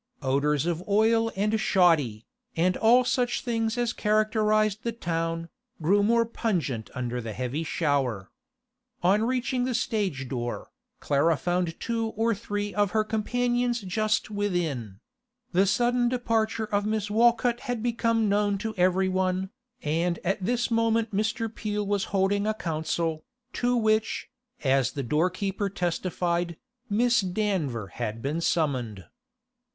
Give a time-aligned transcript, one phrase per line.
[0.23, 5.47] Odours of oil and shoddy, and all such things as characterised the town,
[5.79, 8.31] grew more pungent under the heavy shower.
[9.03, 14.99] On reaching the stage door, Clara found two or three of her companions just within;
[15.51, 19.51] the sudden departure of Miss Walcott had become known to everyone,
[19.83, 21.47] and at this moment Mr.
[21.53, 23.23] Peel was holding a council,
[23.53, 24.31] to which,
[24.63, 26.57] as the doorkeeper testified,
[26.89, 29.05] Miss Danver had been summoned.